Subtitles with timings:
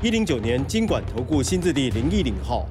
[0.00, 2.64] 一零九年经管投顾新字第零一零号。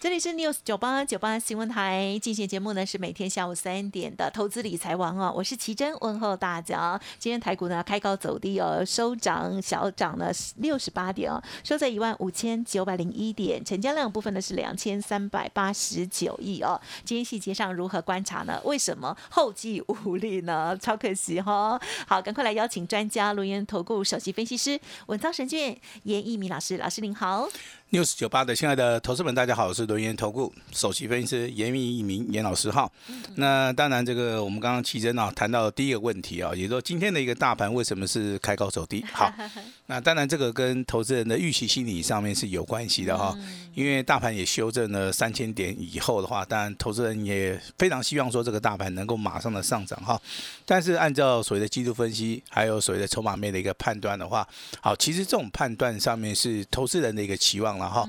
[0.00, 7.00] 这里是 News 九八九八新闻台进行节目呢，是每天下午三点的投资理财王哦，我是奇珍，问候大家。
[7.18, 16.80] 今天台股呢开高走低哦，收涨小涨了六十八点哦，收在一万五千九百零一点，成交量部分呢是两千三百八十九亿哦。
[17.04, 18.60] 今天细节上如何观察呢？
[18.62, 20.78] 为什么后继无力呢？
[20.80, 21.76] 超可惜哈。
[22.06, 27.48] 好，赶快来邀请专家录音投顾首席分析师稳操神卷严一鸣老师，老师您好。
[27.90, 32.90] News 九八的亲爱的投资们，大家好，我是轮研投顾首席分析师严明一鸣严老师哈。
[33.36, 39.02] 那当然，这个我们刚刚奇珍啊谈到的第一个问题啊，也就是说今天的一个大盘为什么是开高走低？
[39.10, 39.32] 好，
[39.86, 43.34] 那当然这个跟投资人的预期心理上面是有关系的哈。
[43.74, 50.20] 因为大盘也修正了三千点以后的话，当然投资人也非常希望说这个大盘能够马上的上涨哈。
[50.66, 54.46] 但是按照所谓的技术分析，还有所谓的筹码面的一个判断的话，
[54.82, 58.06] 好，其实这种判断上面是投资人的一个期望了哈。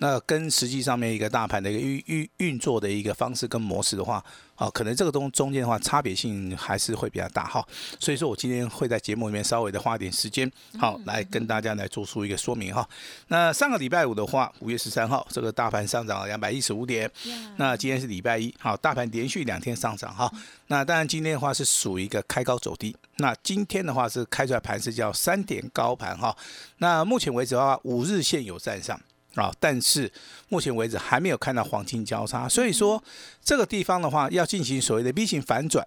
[0.00, 7.66] 那跟实际上面一个大盘的一个运运运作的一个方式跟模式的话，啊，可能这个东中间的话差别性还是会比较大哈。
[7.98, 12.88] 所以说我今天会在节目里面稍微的花一点时间，好来跟大家来做出一个说明哈。
[13.26, 17.10] 那上个礼拜五的话，五月十三号，这个大盘上涨了两百一十五点。
[17.56, 20.32] 那今天是礼拜一，好，大盘连续两天上涨哈。
[20.68, 22.94] 那当然今天的话是属于一个开高走低。
[23.16, 26.36] 那今天的话是开出来盘是叫三点高盘哈。
[26.76, 29.00] 那目前为止的话，五日线有站上。
[29.34, 30.10] 啊，但是
[30.48, 33.02] 目前为止还没有看到黄金交叉，所以说
[33.44, 35.86] 这个地方的话要进行所谓的 V 型反转，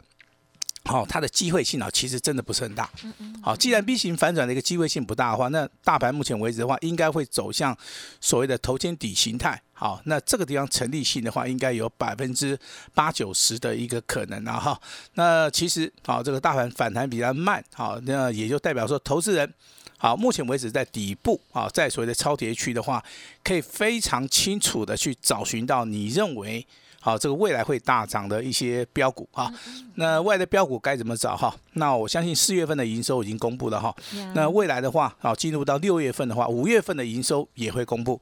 [0.85, 2.89] 好、它的机会性啊其实真的不是很大。
[3.41, 7.77] 好，既然 V 型反转的一个机会性不大的话，那大盘目前为止的话，应该会走向
[8.21, 9.61] 所谓的头肩底形态。
[9.73, 12.57] 好，那这个地方成立性的话，应该有百分之
[12.93, 14.79] 八九十的一个可能啊哈。
[15.16, 19.51] 那其实好，这个大盘反弹比较慢，好，那也就代表说投资人。
[20.01, 23.03] 好，目前为止在底部啊，在所谓的超跌区的话，
[23.44, 26.66] 可以非常清楚的去找寻到你认为
[27.00, 29.53] 好这个未来会大涨的一些标股啊。
[29.95, 31.56] 那未来的标股该怎么找哈？
[31.73, 33.95] 那我相信四月份的营收已经公布了哈。
[34.34, 38.19] 那未来的话，好进入到六月份的话，五月份的营收也会公布。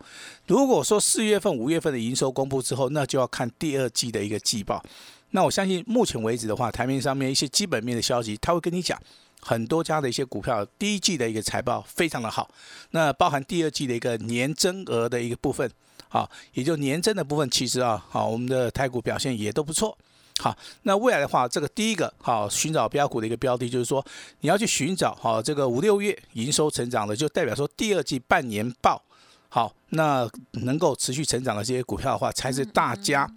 [0.48, 4.84] 如果说四月份、五月份的营收公布之后，那就要看第二季的一个季报。
[5.30, 9.02] 那我相信目前为止的话，台面上面一些基本面的消息，他会跟你讲。
[9.42, 12.50] 很多家的一些股票，第一季的一个财报非常的好，
[12.92, 15.70] 那包含第二季的一个年增额的一个部分，
[16.10, 19.98] 好，也就年增的部分，其实啊，好，我们的台股表现也都不错。
[20.40, 24.06] 好，那未来的话，这个第一个好寻找标股的一个标的，就是说
[24.42, 29.02] 你要去寻找好这个五六月营收成长的，就代表说第二季半年报
[29.50, 33.30] 好，那能够持续成长的这些股票的话，才是大家。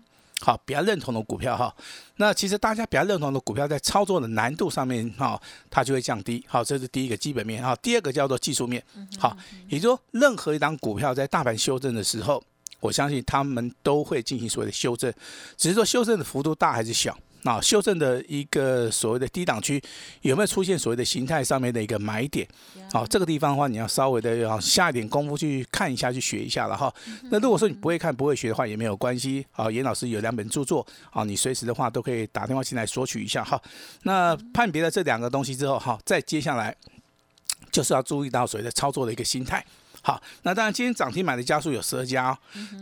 [0.44, 1.72] 好，比较认同的股票哈，
[2.16, 6.44] 那其实大家比较认同的股票，在操作的难度上面哈，它就会降低。
[6.48, 7.76] 好，这是第一个基本面哈。
[7.76, 8.84] 第二个叫做技术面，
[9.20, 9.36] 好，
[9.68, 12.42] 也就是说，任何一档股票在大盘修正的时候，
[12.80, 15.12] 我相信他们都会进行所谓的修正，
[15.56, 17.16] 只是说修正的幅度大还是小。
[17.42, 19.82] 那修正的一个所谓的低档区
[20.20, 22.46] 有没有出现所谓的形态上面的一个买点？
[22.92, 26.92] 好，这个地方的话，你要稍微的要下一点功夫去看一下，去学一下了哈。
[27.30, 29.44] 那如果说你不会看、不会学的话，也没有关系。
[29.50, 33.60] 好，严老师有两本著作，好，你随时的话都可以打电话进来索取一下哈。
[34.04, 36.74] 那判别了这两个东西之后，哈，再接下来
[37.70, 39.64] 就是要注意到所谓的操作的一个心态。
[40.04, 42.38] 好，那当然今天涨停板的家数有十二家、哦，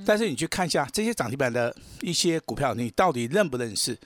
[0.06, 3.96] 但是你去看一下这些涨停板的一些股票，你到底认不认识？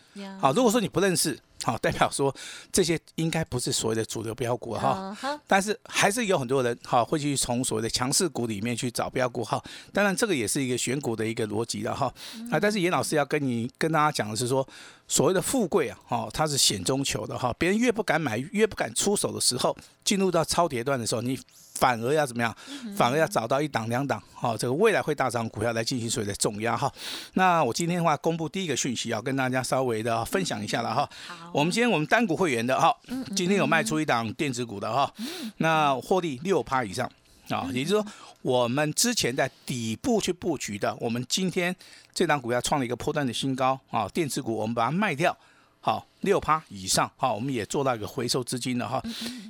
[0.41, 2.35] 好，如果说你不认识，好，代表说
[2.73, 5.17] 这些应该不是所谓的主流标股哈。
[5.47, 9.63] 但是还是有很多人哈会去从所谓的强势股里面去找标股哈。
[9.93, 12.13] 当然这个也是一个选股的一个逻辑的哈。
[12.51, 14.67] 啊，但是严老师要跟你跟大家讲的是说，
[15.07, 17.55] 所谓的富贵啊，哈，它是险中求的哈。
[17.57, 21.39] 别人越不敢买，越不敢出手的时候，进入到超跌段的时候，你。
[21.75, 22.55] 反而要怎么样？
[22.97, 26.91] 反而要找到一档两档，好，这个未来会大涨股票来进行所谓的重压哈。
[27.35, 31.09] 那我今天的话公布第一个讯息，要跟大家稍微的分享一下了哈。
[31.53, 32.95] 我们今天我们单股会员的哈，
[33.35, 35.13] 今天有卖出一档电子股的哈，
[35.57, 37.11] 那获利六趴以上
[37.49, 38.07] 啊，也就是说
[38.43, 41.75] 我们之前在底部去布局的，我们今天
[42.15, 45.37] 这档股票创了一个破段的新高啊，电子股我们把它卖掉。
[45.81, 49.03] 好六趴以上，好，我们也做到一个回收资金了哈，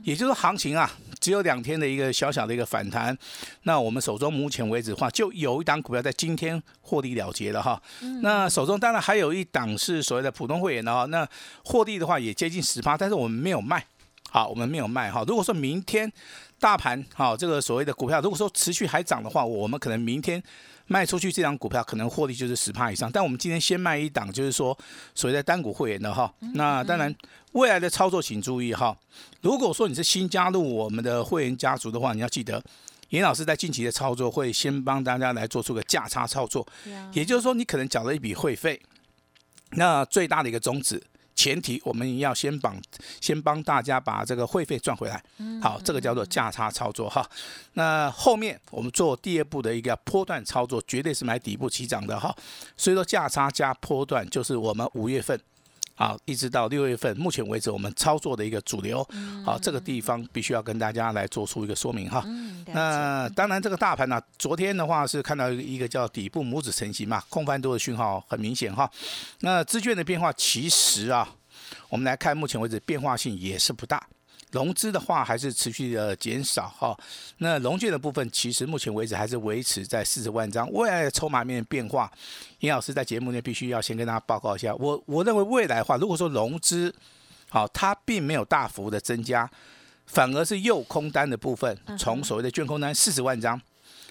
[0.02, 0.90] 也就是行情啊，
[1.24, 3.16] 只有两天的一个小小的一个反弹，
[3.62, 7.80] 那我们手中目前为止的话，就有一档股票在今天获利了结了哈，
[8.20, 11.26] 那手中当然还有一档是所谓的普通会员的哈，那
[11.64, 13.82] 获利的话也接近十趴，但是我们没有卖，
[14.28, 16.12] 好，我们没有卖哈，如果说明天
[16.60, 20.42] 大盘好这个所谓的股票，如果说持续还涨的话，我们可能明天。
[20.86, 24.76] 卖出去这张股票可能获利就是十趴以上，但我们今天先卖一档，就是说
[25.14, 26.30] 所谓的单股会员的哈。
[26.52, 27.16] 那当然
[27.52, 28.94] 未来的操作请注意哈。
[29.44, 32.64] 如果说你是新加入我们的会员家族的话，你要记得
[33.10, 36.66] 严老师在近期的操作会先帮大家来做出个价差操作，
[37.12, 38.80] 也就是说你可能缴了一笔会费，
[39.72, 41.00] 那最大的一个宗旨。
[41.36, 42.80] 前提我们要先帮
[43.20, 45.22] 先帮大家把这个会费赚回来，
[45.60, 47.28] 好，这个叫做价差操作哈。
[47.74, 52.34] 那后面我们做第二步的一个波段操作，绝对是买底部起涨的哈。
[52.78, 55.38] 所以说价差加波段就是我们五月份。
[55.96, 59.06] 好，一直到六月份，目前为止我们操作的一个主流，
[59.44, 62.24] 好，这个地方必须要跟大家来做出一个说明哈。
[62.66, 68.90] 那当然，这个大盘呢，昨天的话是看到一个叫底部拇指成型嘛，空翻多的讯号很明显哈。
[69.40, 71.28] 那资券的变化其实啊，
[71.88, 74.04] 我们来看目前为止变化性也是不大。
[74.54, 76.96] 融资的话还是持续的减少哈，
[77.38, 80.70] 那融券的部分其实目前为止还是维持在四十万张。
[80.70, 82.08] 未来的筹码面变化，
[82.60, 84.72] 尹老师在节目内必须要先跟大家报告一下。
[84.76, 86.94] 我我认为未来的话，如果说融资
[87.48, 89.50] 好，它并没有大幅的增加，
[90.06, 93.60] 反而是右空单的部分从所谓的券空单四十万张，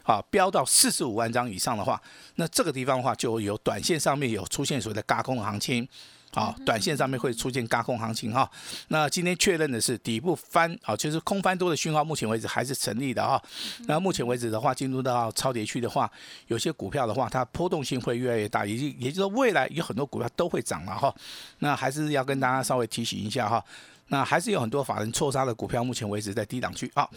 [0.03, 2.01] 好飙到四十五万张以上的话，
[2.35, 5.87] 那这个地方的话就有短线上面有出现所谓的嘎空行情。
[6.33, 8.49] 好，短线上面会出现高空行情哈。
[8.87, 13.39] 那今天确认的是底部翻，啊，就是空翻多的讯号，目前为止还是成立的哈。
[13.85, 16.11] 那目前为止的话，进入到超跌区的话，
[16.47, 21.13] 有些股票的话，它波动性会越来越大，也就也就是说，未来有很多股票都会涨了哈。
[21.59, 23.63] 那还是要跟大家稍微提醒一下哈。
[24.07, 27.07] 那还是有很多法人错杀的股票，目前为止在低档区啊。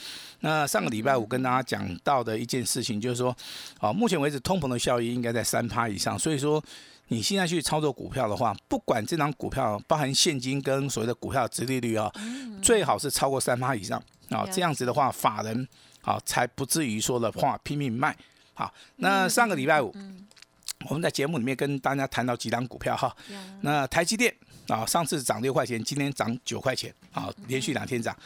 [0.40, 3.34] 那上个礼拜五跟大家讲到的一件事情，就是说，
[3.78, 6.62] 啊，目前为止通膨的效益应该在三趴以上，所以说。
[7.08, 12.10] 你现在去操作股票的话，不管这张股票包含现金跟所谓的股票殖利率啊，
[12.60, 15.68] 最好是超过三趴以上啊，这样子的话，法人
[16.02, 18.16] 啊才不至于说的话拼命卖。
[18.54, 19.94] 好，那上个礼拜五，
[20.88, 23.14] 我们在节目里面跟大家谈到几张股票哈，
[23.60, 24.34] 那台积电
[24.68, 28.16] 啊，上次涨六块钱，今天涨九块钱，啊，连续两天涨。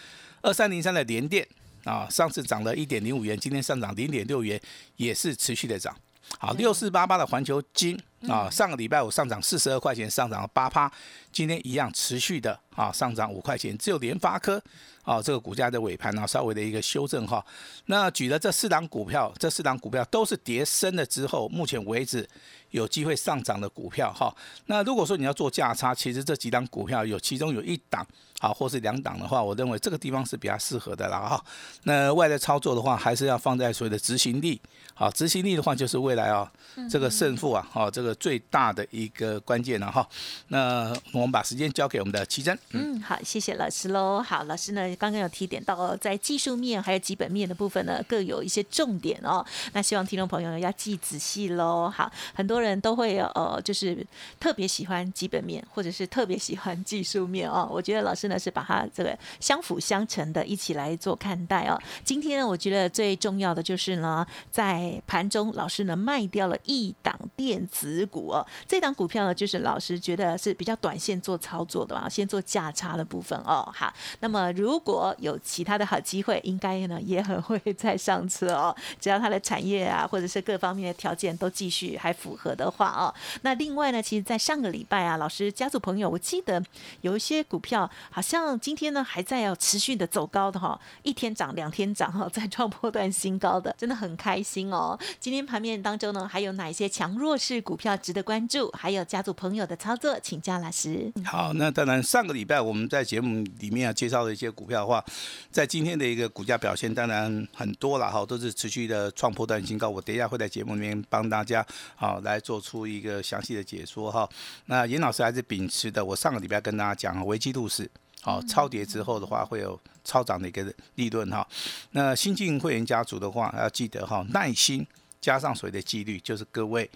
[0.40, 1.46] 二三零三的联电
[1.84, 4.58] 啊，上次涨了一点零五元，今天上涨零点六元，
[4.96, 5.94] 也是持续的涨。
[6.38, 10.90] 好，六四八八的环球金啊，上个礼拜五上涨四十二块钱，上涨了八趴，
[11.32, 14.62] 今天一样持续的啊上涨五块钱，只有联发科
[15.02, 17.44] 啊这个股价的尾盘呢稍微的一个修正哈。
[17.86, 22.28] 那举了这四档股票，这四档股票都是跌升了之后，目前为止
[22.70, 24.34] 有机会上涨的股票哈。
[24.66, 28.06] 那如果说你要做价差，其实这几档股票有其中有一档。
[28.40, 31.44] 啊，或是两档的话，我认为这个地方是比较适合的了哈。
[31.82, 34.58] 那外在操作的话，还是要放在所谓的执行力。
[34.94, 36.50] 好，执行力的话，就是未来啊，
[36.88, 40.08] 这个胜负啊，好，这个最大的一个关键了哈。
[40.48, 42.58] 那我们把时间交给我们的奇珍。
[42.70, 44.22] 嗯，好，谢谢老师喽。
[44.22, 49.44] 好，老师呢刚刚有提点到，在技术面还有基本面的部分呢，各有一些重点哦。
[49.74, 51.90] 那希望听众朋友呢要记仔细喽。
[51.94, 54.06] 好，很多人都会有呃，就是
[54.38, 57.68] 特别喜欢基本面，或者是特别喜欢技术面哦。
[57.70, 58.30] 我觉得老师。
[58.30, 61.76] 呢是把它这个相辅相成的，一起来做看待哦。
[62.04, 68.46] 今天呢，我觉得最重要的就是呢，在盘中老师呢卖掉了一档电子股哦。
[68.66, 73.68] 这档股票呢，就是老师觉得是比较短线做操作的吧，先做价差的部分哦。
[73.74, 78.74] 好，那么如果有其他的好机会，应该呢也很会再上车哦。
[79.00, 83.14] 只要它的产业啊，或者是各方面的条件都继续还符合的话哦。
[83.42, 86.62] 那另外呢，其实，在上个礼拜啊，老师家族朋友，我记得
[87.00, 87.90] 有一些股票。
[88.10, 94.98] 好像今天呢还在要持续的走高的哈，一天涨两天涨哈，在创破段新高的，真的很开心哦。
[95.18, 98.70] 今天盘面当中呢，还有哪一些强弱势股票值得关注？
[98.72, 101.12] 还有家族朋友的操作，请教老师。
[101.24, 105.04] 好，那当然上个礼拜我们在节目里面啊介绍的一些股票的话，
[105.50, 109.88] 在今天的一个股价表现当然很多了哈，都是持续的创破段新高。
[109.88, 111.64] 我等一下会在节目里面帮大家
[111.96, 114.28] 好来做出一个详细的解说哈。
[114.66, 117.90] 那严老师还是秉持的，我上个礼拜跟大家讲危机度是。
[118.22, 120.62] 好，超跌之后的话，会有超涨的一个
[120.96, 121.46] 利润哈。
[121.92, 124.86] 那新进会员家族的话，要记得哈，耐心
[125.20, 126.88] 加上所谓的纪律，就是各位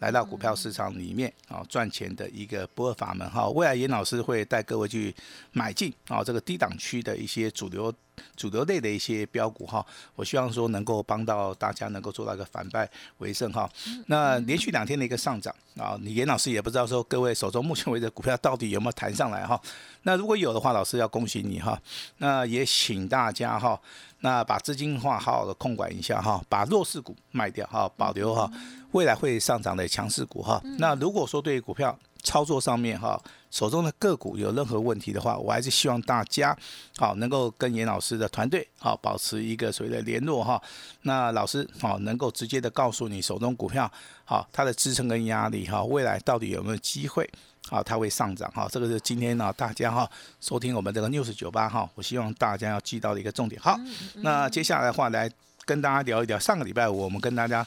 [0.00, 3.48] 来到股票市场里面啊赚钱的一个不二法门哈。
[3.48, 5.14] 未来严老师会带各位去
[5.52, 7.92] 买进啊这个低档区的一些主流
[8.36, 12.88] 主流类的一些标股哈，我希望说能够帮到大家能够做到一个反败
[13.18, 13.68] 为胜哈。
[14.06, 19.60] 那连续两天的一个上涨啊，你严老师也不知道说各位手中目前为止股票到底有没有弹上来哈。
[20.02, 21.80] 那如果有的话，老师要恭喜你哈。
[22.18, 23.80] 那也请大家哈，
[24.20, 28.50] 那把资金话好好的控管一下哈，把弱势股卖掉哈，保留哈
[28.92, 30.60] 未来会上涨的强势股哈。
[30.78, 36.56] 那如果说对股票，操作上面哈，手中的个股有任何问题的话，我还是希望大家
[36.96, 40.62] 好能够跟严老师的团队好保持一个所谓的联络哈。
[41.02, 43.90] 那老师好能够直接的告诉你手中股票
[44.24, 47.28] 好它的支撑跟压力哈，未来到底有没有机会
[47.68, 48.68] 好它会上涨哈。
[48.70, 50.08] 这个是今天呢大家哈
[50.40, 53.60] 收听我们这个 news 九八哈，我希望大家要记到的一个重点。
[53.60, 53.76] 好，
[54.16, 55.28] 那接下来的话来
[55.64, 57.66] 跟大家聊一聊，上个礼拜五我们跟大家。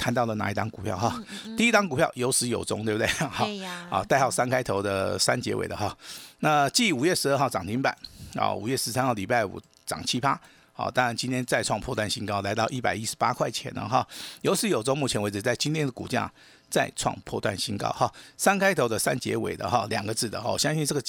[0.00, 1.22] 谈到了哪一档股票哈？
[1.58, 3.06] 第一档股票有始有终，对不对？
[3.28, 3.46] 好，
[3.90, 5.94] 啊，代号三开头的三结尾的哈。
[6.38, 7.94] 那继五月十二号涨停板
[8.34, 10.40] 啊，五月十三号礼拜五涨七八，
[10.72, 14.06] 好，当然今天再创破断新高，来到一百一十八块钱了哈。
[14.40, 16.32] 有始有终，目前为止在今天的股价。
[16.70, 21.02] 再创破断新高哈，三开头的三结尾的哈，两个字的哈，我相信这个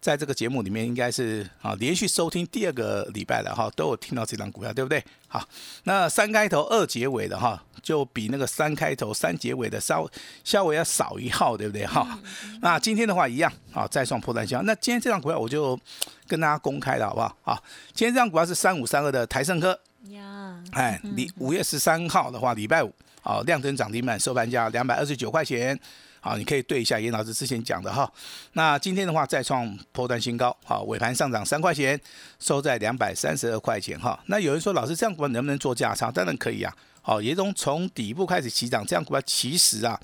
[0.00, 5.02] 在这个节目里面应该是啊连续收听第二个礼拜了哈，都有听到这张股票对不对？
[5.26, 5.42] 好，
[5.84, 10.08] 那三开头二结尾的哈，就比那个三开头三结尾的稍
[10.44, 12.18] 稍微要少一号，对不对哈？
[12.60, 14.62] 那今天的话一样啊，再创破断新高。
[14.64, 15.78] 那今天这张股票我就
[16.26, 17.36] 跟大家公开了好不好？
[17.42, 19.78] 好，今天这张股票是三五三二的台盛科
[20.10, 22.92] 呀，哎，你五月十三号的话，礼拜五。
[23.22, 25.78] 好，亮灯涨停板收盘价两百二十九块钱。
[26.20, 28.10] 好，你可以对一下严老师之前讲的哈。
[28.54, 31.98] 那今天的话再创破断新高，好，尾盘上涨三块钱，
[32.40, 34.18] 收在两百三十二块钱哈。
[34.26, 36.10] 那有人说老师这样股票能不能做价差？
[36.10, 36.74] 当然可以啊。
[37.00, 39.98] 好，也从从底部开始起涨，这样股票其实啊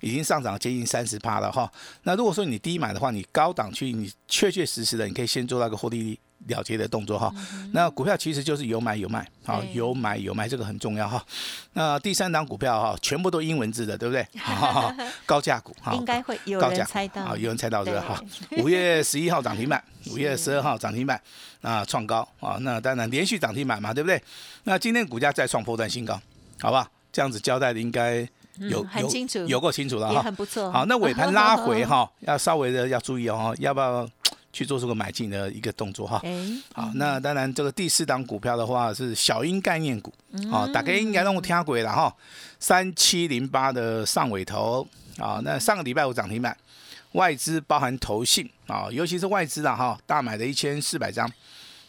[0.00, 1.70] 已经上涨接近三十趴了哈。
[2.02, 6.18] 那如果说你低买的话，你高档区你确确实实的你可以先做那个获利。
[6.48, 7.32] 了结的动作哈，
[7.72, 11.24] 那股票其实就是有买有卖，好有买有卖，这个很重要哈。
[11.72, 14.26] 那第三档股票哈，全部都英文字的，对不对？
[15.24, 18.20] 高价股哈，应该会有人猜到，啊，有人猜到这个哈。
[18.58, 21.20] 五月十一号涨停板，五月十二号涨停板，
[21.62, 24.22] 啊，创高啊，那当然连续涨停板嘛，对不对？
[24.64, 26.20] 那今天股价再创破断新高，
[26.60, 26.88] 好吧？
[27.12, 30.70] 这样子交代的应该有很清楚，有够清楚了哈，很不错。
[30.70, 34.08] 好，那尾盘拉回哈， 要稍微的要注意哦，要不要？
[34.54, 36.22] 去做这个买进的一个动作哈，
[36.72, 40.14] 好，那当然这个第四档股票的话是小鹰概念股，
[40.48, 42.14] 好，大家应该让我听鬼了哈，
[42.60, 44.86] 三七零八的上尾头，
[45.18, 46.56] 啊，那上个礼拜五涨停板，
[47.12, 51.28] 外资包含投信啊，尤其是外资啊哈，大买了一千四百张，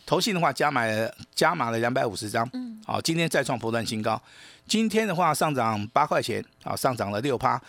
[0.03, 4.19] 投信的话加买了加码了两百五十张，嗯，好，今天再创波段新高，
[4.67, 7.61] 今天的话上涨八块钱，啊，上涨了六趴。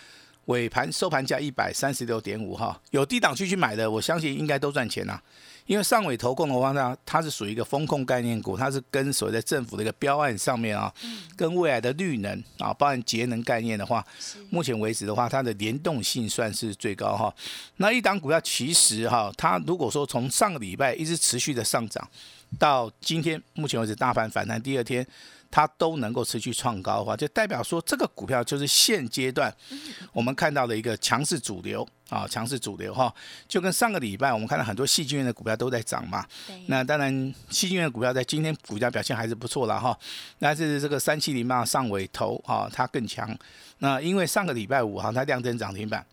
[0.47, 5.21] 尾盘收盘价一百三十六点五哈，有低档区去买的，我相信应该都赚钱呐。
[5.67, 10.93] 因为上尾投控的话呢，它是属于一个风控概念股，它是跟所谓的政府的一个标案上面啊，
[11.35, 14.07] 跟未来的绿能啊，包含节能概念的话，
[14.49, 17.35] 目前为止的话，它的联动性算是最高哈。
[17.79, 22.09] 那一档股票其实哈，它如果说从上个礼拜一直持续的上涨，
[22.57, 25.05] 到今天目前为止大盘反弹第二天。
[25.51, 29.55] 它都能够持续创高的话，就代表说这个股票就是现阶段
[30.13, 33.13] 我们看到的一个强势主流啊，强势主流哈，
[33.49, 36.27] 就跟上个礼拜我们看到很多细菌院的股票都在涨嘛。
[36.67, 39.99] 那当然，细菌院的股票在今天股价表现还是不错了哈。
[40.39, 43.37] 那是这个三七零八上尾头哈，它更强。
[43.79, 46.05] 那因为上个礼拜五哈，它量增涨停板。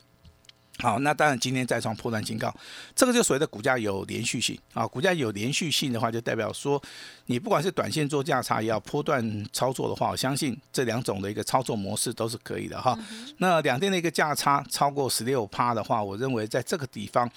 [0.79, 2.53] 好，那当然今天再创破断新高，
[2.95, 4.87] 这个就所谓的股价有连续性啊。
[4.87, 6.81] 股价有连续性的话，就代表说
[7.27, 12.97] 你不管是短线做价差，也要波段操作的话，我相信这两种的一个操作模式都是可以的哈。
[13.37, 17.29] 那两天的一个价差超过十六趴的话，我认为在这个地方。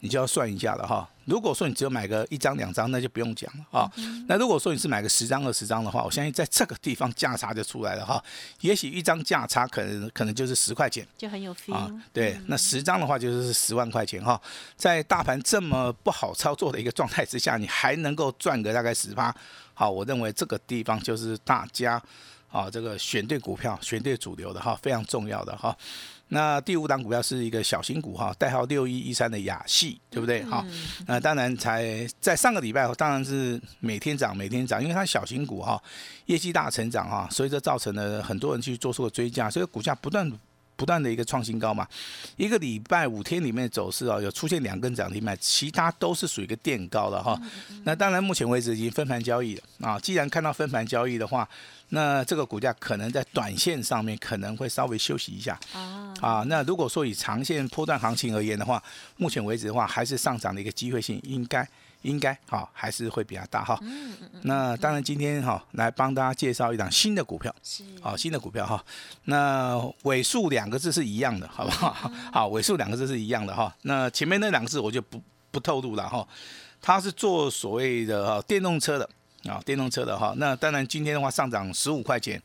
[0.00, 1.08] 你就要算一下了哈。
[1.26, 3.90] 如果说你只有买个一张两张，那就不用讲了啊。
[4.28, 8.22] 那如果说你是买个十张二十张的话，我相信在这个地方价差就出来了哈。
[8.60, 11.90] 也许一张价差可能可能就是十块钱，就很有 feel 啊。
[12.12, 14.40] 对，那十张的话就是十万块钱哈。
[14.76, 19.34] 在大盘这么不好操作的一个状态之下，你还能够赚个大概十八，
[19.72, 22.00] 好，我认为这个地方就是大家
[22.50, 25.76] 啊这个选对股票、选对主流的哈，非常重要的哈。
[26.34, 30.66] 那第五档股票是一个小型股哈，代号六一一三的雅系，对不对哈？
[31.06, 35.80] 那当然才在上个礼拜，当然是每天涨每天涨，因为它小型股哈，
[36.26, 40.30] 业绩大成长哈，所以这造成了很多人去做出了追加，所以股价不断
[40.74, 41.86] 不断的一个创新高嘛。
[42.36, 47.40] 一个礼拜五天里面走势啊，有出现两根涨停板，其他都是属于一个垫高的哈。
[47.84, 50.00] 那当然目前为止已经分盘交易了啊。
[50.00, 51.48] 既然看到分盘交易的话，
[51.90, 58.82] 那这个股价可能在短线上面可能会稍微休息一下啊啊，那如果说以长线波段行情而言的话，
[59.16, 61.68] 目前为止的话还是上涨的一个机会性应该
[62.02, 63.78] 应该哈还是会比较大哈。
[63.82, 68.84] 嗯嗯嗯，那当然今天哈来帮大家介绍一档新的股票，是好新的股票哈。
[69.24, 72.10] 那尾数两个字是一样的，好不好？
[72.32, 73.74] 好，尾数两个字是一样的哈。
[73.82, 76.26] 那前面那两个字我就不不透露了哈。
[76.82, 79.08] 它是做所谓的哈电动车的
[79.48, 80.34] 啊，电动车的哈。
[80.38, 82.40] 那当然今天的话上涨十五块钱，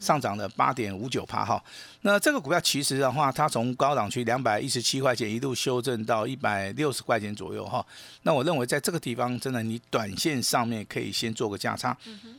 [0.00, 1.62] 上涨了八点五九趴哈。
[2.02, 7.84] 那这个股票其实的话，它从高档区两百一十七块钱一路修正到一百六十块钱左右哈。
[8.22, 11.96] 那我认为在这个地方，真的你短线上面可以先做个价差。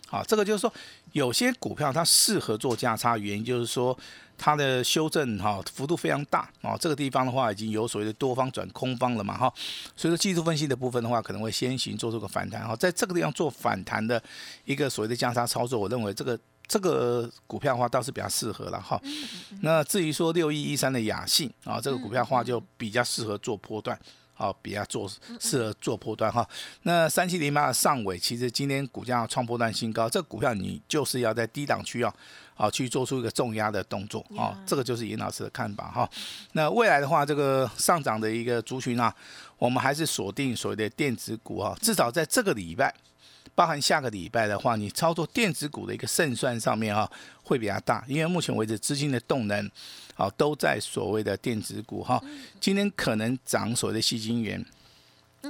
[0.07, 0.73] 好，这个就是说
[1.11, 3.97] 有些股票它适合做价差，原因就是说
[4.37, 6.75] 它的修正哈幅度非常大啊。
[6.79, 9.53] 这个地方的话已经有所谓的多方转空方了嘛哈。
[9.95, 12.75] 所以说技术分析的部分的话，可能会先行做出个反弹哈。
[12.75, 14.21] 在这个地方做反弹的
[14.65, 16.39] 一个所谓的价差操作，我认为这个。
[16.67, 18.97] 这个股票的话倒是比较适合了哈，
[19.59, 23.99] 那至于说六一一三的雅信啊，这个股票的话就比较适合做波段，
[24.41, 25.07] 好，比较做
[25.39, 26.43] 适合做波段哈。
[26.81, 32.11] 那三七零八的上尾，其实今天股价创波段新高，这个股票你就是要在低档区啊，
[32.55, 36.09] 好去做出一个重压的动作啊，这个就是严老师的看法哈。
[36.53, 39.13] 那未来的话，这个上涨的一个族群啊，
[39.59, 42.91] 我们还是锁定所谓的电子股哈，至少在这个礼拜。
[43.53, 47.09] 包含下个礼拜的话，你操作电子股的一个胜算上面哈，
[47.43, 49.69] 会比较大，因为目前为止资金的动能，
[50.15, 52.21] 啊都在所谓的电子股哈。
[52.59, 54.63] 今天可能涨所谓的细晶圆，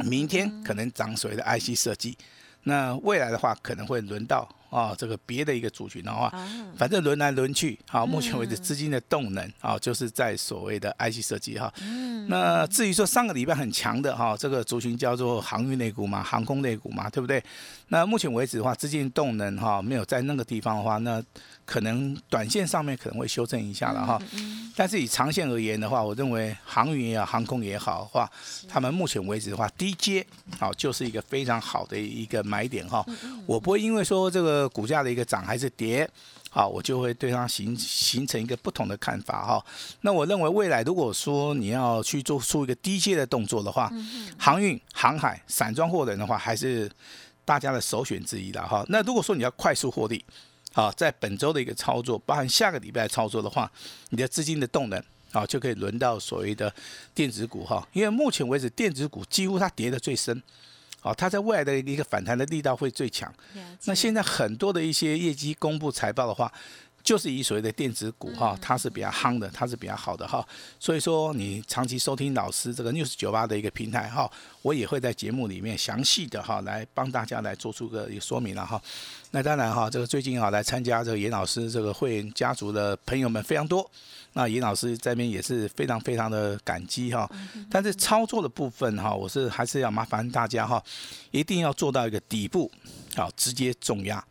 [0.05, 2.17] 明天可能涨所谓的 IC 设计，
[2.63, 4.47] 那未来的话可能会轮到。
[4.71, 6.33] 啊，这个别的一个族群的话，
[6.77, 11.69] 反正轮来轮去，好，目前为止资金的动能啊，就是在所谓的 IC 设计哈。
[12.29, 17.43] 那至于说上个礼拜很强的哈，这个族群叫做航运类股嘛，航空类股嘛，对不对？
[17.91, 21.21] 那目前为止的话，资金动能哈没有在那个地方的话，那
[21.65, 24.17] 可能短线上面可能会修正一下了哈。
[24.75, 28.31] 但是以长线而言的话，我认为航运也好，航空也好的话，
[28.67, 30.25] 他们目前为止的话，低阶
[30.57, 33.05] 好就是一个非常好的一个买点哈。
[33.45, 34.71] 我不会因为说这个。
[34.71, 36.09] 股价的一个涨还是跌，
[36.49, 39.65] 好，我就会对它形形成一个不同的看法哈。
[39.99, 43.91] 那我认为未来如果说你要去做出一个低阶的动作的话，
[44.37, 46.89] 航运、航海、散装货轮的话，还是
[47.51, 48.81] 大家的首选之一了哈。
[48.87, 50.23] 那如果说你要快速获利，
[50.71, 53.69] 好，在本周的一个操作，包含下个礼拜操作的话，
[54.11, 56.73] 你的资金的动能啊，就可以轮到所谓的
[57.13, 57.85] 电子股哈。
[57.91, 60.41] 因为目前为止，电子股几乎它跌的最深。
[61.01, 63.29] 啊，它在未来的一个反弹的力道会最强。
[63.83, 66.49] 那现在很多的一些业绩公布财报的话，
[67.03, 70.45] 就是以所谓的电子股哈，它是比较夯的，它是比较好的哈。
[70.79, 74.29] 所以说，你长期收听老师这个 news 九八的一个平台哈，
[74.61, 78.81] 我也会在节目里面详细的哈来帮大家来做出个说明了哈。
[79.31, 83.89] 那当然哈，这个最近啊来参加这个严老师这个会员家族的朋友们非常多。
[84.33, 87.29] 那严老师这边也是非常非常的感激哈，
[87.69, 90.81] 但是操作的部分哈，我是还是要麻烦大家哈，
[91.31, 92.71] 一定要做到一个底部，
[93.13, 94.23] 好直接重压，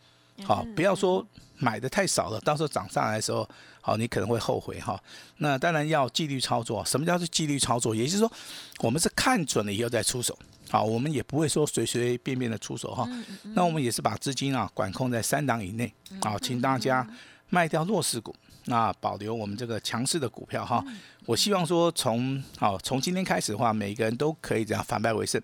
[0.43, 1.27] 好不要说
[1.61, 3.49] 买的太少了，到时候涨上来的时候，
[3.81, 5.01] 好你可能会后悔哈。
[5.37, 7.95] 那当然要纪律操作，什么叫做纪律操作？
[7.95, 8.33] 也就是说，
[8.79, 10.37] 我们是看准了以后再出手，
[10.71, 13.07] 好，我们也不会说随随便便的出手哈。
[13.55, 15.93] 那我们也是把资金啊管控在三档以内，
[16.23, 17.07] 好，请大家
[17.51, 18.35] 卖掉弱势股。
[18.67, 20.85] 那保留我们这个强势的股票哈，
[21.25, 25.41] 我希望说从好从今天开始的话，每一个人都可以这样反败为胜，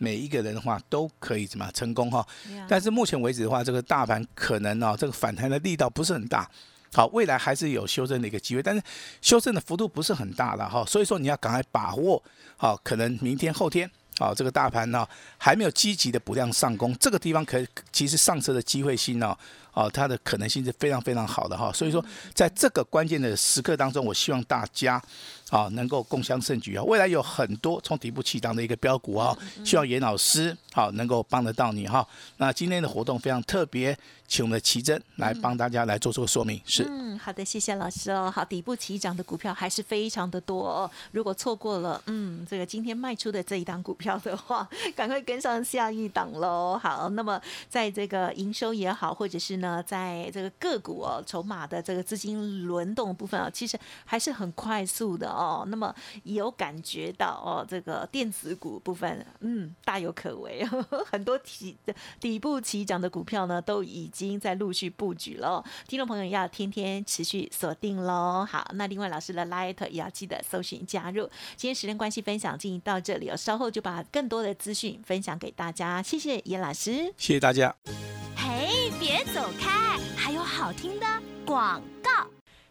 [0.00, 2.26] 每一个人的话都可以怎么成功哈。
[2.66, 6.50] 但是目前为止的话，这个大盘可能哦，这个反弹的力道不是很大，
[6.94, 8.82] 好，未来还是有修正的一个机会，但是
[9.20, 12.22] 修正的幅度不是很大了哈，所以说你要赶快把握
[12.56, 13.88] 好，可能明天后天。
[14.18, 15.06] 好，这个大盘呢
[15.38, 17.58] 还没有积极的补量上攻，这个地方可
[17.90, 19.34] 其实上车的机会性呢，
[19.72, 21.72] 哦，它的可能性是非常非常好的哈。
[21.72, 22.04] 所以说，
[22.34, 25.02] 在这个关键的时刻当中，我希望大家
[25.50, 26.82] 啊能够共襄盛举啊。
[26.84, 32.06] 未来有很多从底部起涨的一个标股啊，希望严老师好能够帮得到你哈。
[32.36, 33.96] 那今天的活动非常特别。
[34.30, 36.62] 请我们的奇珍来帮大家来做出个说明。
[36.64, 38.32] 是，嗯，好的，谢谢老师哦。
[38.32, 40.88] 好，底部起涨的股票还是非常的多哦。
[41.10, 46.78] 如果错过了，嗯，这个今天卖出的这一档股票的话，赶快跟上下一档喽。
[46.80, 55.64] 好，那么在这个营收也好，或者是呢，在这个个股哦，筹码的这个资金轮动部分啊，其实还是很快速的哦。
[55.68, 55.94] 那么
[56.24, 60.66] 有感觉到哦，这个电子股部分，嗯，大有可为，
[61.12, 61.76] 很多起
[62.18, 64.40] 底部起涨的股票呢，都已经。
[64.40, 68.42] 在陆续布局了，听众朋友要天天持续锁定喽。
[68.48, 71.28] 好，那另外老师的 Light 也要记得搜寻加入。
[71.56, 76.00] 今天时间关系，分享进行到这里哦，稍后就把更多的资讯分享给大家。
[76.02, 77.76] 谢谢严老师，谢谢大家。
[79.32, 81.06] 走开，还有好听的
[81.46, 81.80] 广。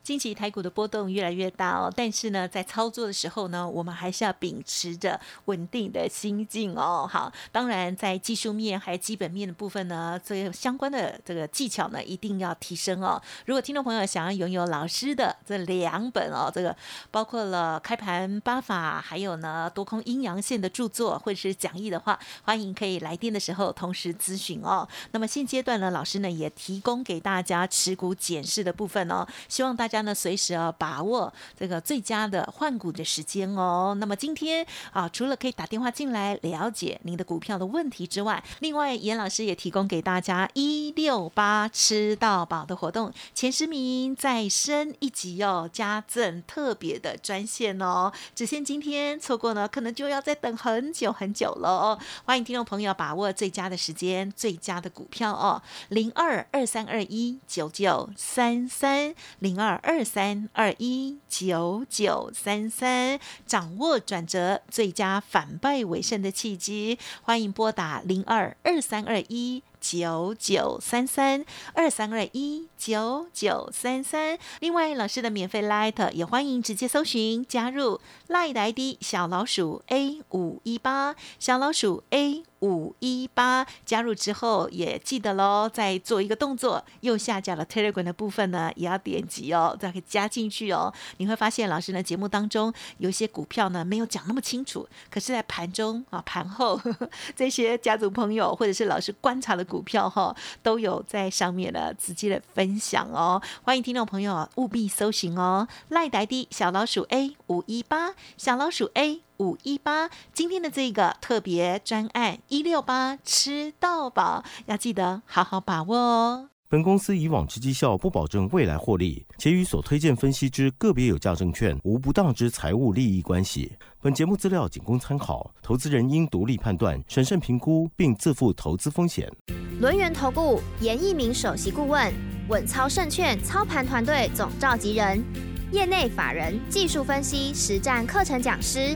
[0.10, 7.08] 近期台股的波动越来越大哦，但是呢，在操作的时候呢，我们还是要秉持着稳定的心境哦。
[7.08, 13.22] 好，当然在技术面还有基本面的部分呢，这相关的这个技巧呢，一定要提升哦。
[13.45, 16.76] 如果听众朋友想要拥有老师的这两本哦，这个
[17.12, 24.89] 包括了开盘八法，还有呢多空阴阳线的著作或者是讲义的话，欢迎可以来电的时候同时咨询哦。
[25.12, 33.96] 那么现阶段呢，老师呢也提供给大家持股检视的部分哦，希望大家呢随时啊把握这个最佳的换股的时间哦。
[34.00, 52.00] 那么今天啊，除了可以打电话进来了解您的股票的问题之外，另外严老师也提供给大家一六八吃到饱的活动，前十名再升一级哦，加赠特别的专线哦，只限今天，错过呢可能就要再等很久很久了哦。
[52.26, 69.63] 欢迎听众朋友把握最佳的时间，最佳的股票哦，零二二三二一九九三三零二二三二一九九三三，掌握转折，最佳反败为胜的契机，欢迎拨打零二二三二一。
[69.82, 90.93] 九九三三二三二一九九三三，另外老师的免费 Light 也欢迎直接搜寻加入 Light ID 小老鼠 A 五一八小老鼠 A 五一八加入之后也记得喽，再做一个动作，右下角的 Telegram 的部分呢也要点击哦，再可以加进去哦。
[91.17, 99.69] 你会发现老师的节目当中有一些股票呢没有讲那么清楚，可是在盘中啊盘后呵呵 这些家族朋友或者是老师观察的。
[99.69, 116.49] 股票哈都有在上面的直接的分享哦，欢迎听众朋友啊务必搜寻哦，赖呆的小老鼠 A 五一八小老鼠 A 五一八，今天的这个特别专案一六八吃到饱，要记得好好把握哦。
[116.67, 123.71] 本公司以往之绩效不保证未来获利，且与所推荐分析之个别有价证券无不当之财务利益关系。
[124.02, 129.32] 本节目资料仅供参考，投资人应独立判断、审慎评估，并自负投资风险。
[129.80, 132.13] 轮源投顾严一鸣首席顾问，
[132.49, 135.23] 稳操胜券操盘团队总召集人，
[135.71, 138.95] 业内法人技术分析实战课程讲师，